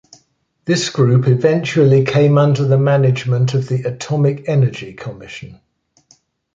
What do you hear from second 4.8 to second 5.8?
Commission.